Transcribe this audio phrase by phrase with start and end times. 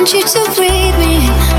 [0.00, 1.49] want you to breathe me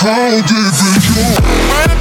[0.00, 1.94] how did you?
[1.94, 1.99] go?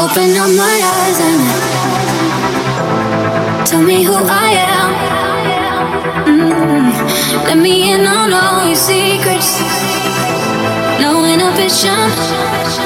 [0.00, 1.40] Open up my eyes and
[3.66, 4.90] tell me who I am.
[6.24, 7.44] Mm-hmm.
[7.44, 9.60] Let me in on all your secrets.
[11.04, 12.08] No inhibition,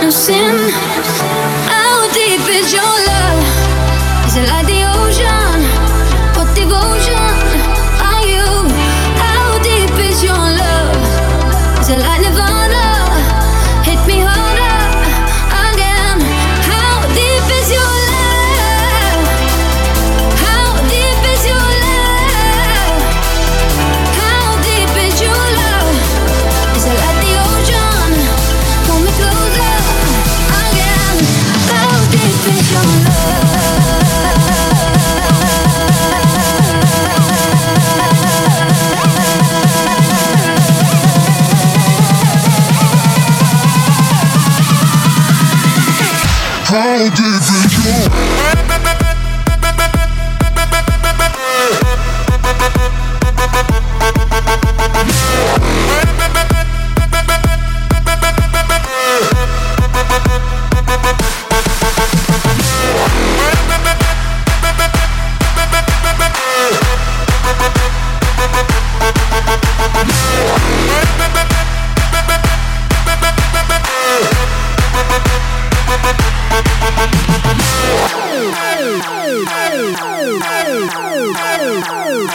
[0.03, 0.57] no sin.
[1.71, 3.41] How deep is your love?
[4.27, 5.63] Is it like the ocean?
[6.35, 7.31] What devotion
[8.11, 8.67] are you?
[9.23, 10.99] How deep is your love?
[11.79, 12.24] Is it like
[46.75, 48.25] crowd giving you.